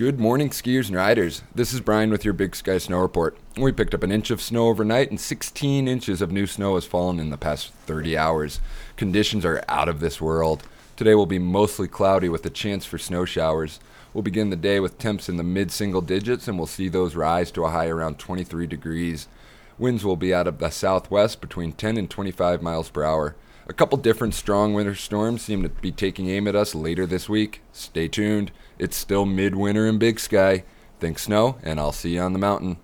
Good 0.00 0.18
morning, 0.18 0.48
skiers 0.48 0.86
and 0.86 0.96
riders. 0.96 1.42
This 1.54 1.74
is 1.74 1.82
Brian 1.82 2.08
with 2.08 2.24
your 2.24 2.32
Big 2.32 2.56
Sky 2.56 2.78
Snow 2.78 3.00
Report. 3.00 3.36
We 3.58 3.70
picked 3.70 3.92
up 3.92 4.02
an 4.02 4.10
inch 4.10 4.30
of 4.30 4.40
snow 4.40 4.68
overnight, 4.68 5.10
and 5.10 5.20
16 5.20 5.86
inches 5.86 6.22
of 6.22 6.32
new 6.32 6.46
snow 6.46 6.76
has 6.76 6.86
fallen 6.86 7.20
in 7.20 7.28
the 7.28 7.36
past 7.36 7.70
30 7.84 8.16
hours. 8.16 8.60
Conditions 8.96 9.44
are 9.44 9.62
out 9.68 9.90
of 9.90 10.00
this 10.00 10.18
world. 10.18 10.62
Today 10.96 11.14
will 11.14 11.26
be 11.26 11.38
mostly 11.38 11.86
cloudy 11.86 12.30
with 12.30 12.46
a 12.46 12.48
chance 12.48 12.86
for 12.86 12.96
snow 12.96 13.26
showers. 13.26 13.78
We'll 14.14 14.22
begin 14.22 14.48
the 14.48 14.56
day 14.56 14.80
with 14.80 14.96
temps 14.96 15.28
in 15.28 15.36
the 15.36 15.42
mid 15.42 15.70
single 15.70 16.00
digits, 16.00 16.48
and 16.48 16.56
we'll 16.56 16.66
see 16.66 16.88
those 16.88 17.14
rise 17.14 17.50
to 17.50 17.66
a 17.66 17.70
high 17.70 17.88
around 17.88 18.18
23 18.18 18.66
degrees. 18.66 19.28
Winds 19.76 20.02
will 20.02 20.16
be 20.16 20.32
out 20.32 20.46
of 20.46 20.60
the 20.60 20.70
southwest 20.70 21.42
between 21.42 21.72
10 21.72 21.98
and 21.98 22.08
25 22.08 22.62
miles 22.62 22.88
per 22.88 23.04
hour. 23.04 23.36
A 23.70 23.72
couple 23.72 23.98
different 23.98 24.34
strong 24.34 24.74
winter 24.74 24.96
storms 24.96 25.42
seem 25.42 25.62
to 25.62 25.68
be 25.68 25.92
taking 25.92 26.28
aim 26.28 26.48
at 26.48 26.56
us 26.56 26.74
later 26.74 27.06
this 27.06 27.28
week. 27.28 27.62
Stay 27.70 28.08
tuned. 28.08 28.50
It's 28.80 28.96
still 28.96 29.24
midwinter 29.24 29.86
in 29.86 29.96
Big 29.96 30.18
Sky. 30.18 30.64
Think 30.98 31.20
snow, 31.20 31.56
and 31.62 31.78
I'll 31.78 31.92
see 31.92 32.14
you 32.14 32.20
on 32.20 32.32
the 32.32 32.40
mountain. 32.40 32.78